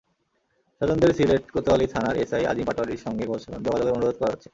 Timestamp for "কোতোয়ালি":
1.55-1.87